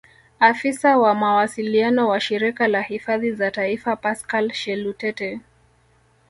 [0.39, 5.39] Afisa wa mawasiliano wa Shirika la Hifadhi za Taifa Pascal Shelutete